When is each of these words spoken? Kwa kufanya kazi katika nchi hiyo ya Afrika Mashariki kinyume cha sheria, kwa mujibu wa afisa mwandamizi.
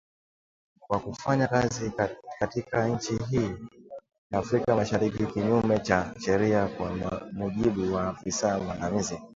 Kwa 0.79 0.99
kufanya 0.99 1.47
kazi 1.47 1.91
katika 2.39 2.87
nchi 2.87 3.17
hiyo 3.29 3.59
ya 4.31 4.39
Afrika 4.39 4.75
Mashariki 4.75 5.25
kinyume 5.25 5.79
cha 5.79 6.15
sheria, 6.19 6.67
kwa 6.67 7.19
mujibu 7.31 7.93
wa 7.95 8.07
afisa 8.07 8.59
mwandamizi. 8.59 9.19